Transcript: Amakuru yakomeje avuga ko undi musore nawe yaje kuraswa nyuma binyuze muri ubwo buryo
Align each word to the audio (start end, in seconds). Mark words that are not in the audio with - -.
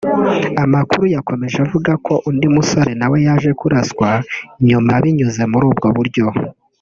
Amakuru 0.63 1.03
yakomeje 1.15 1.57
avuga 1.65 1.91
ko 2.05 2.13
undi 2.29 2.47
musore 2.55 2.91
nawe 2.99 3.17
yaje 3.27 3.49
kuraswa 3.59 4.09
nyuma 4.67 4.91
binyuze 5.03 5.43
muri 5.51 5.65
ubwo 5.71 5.87
buryo 5.97 6.25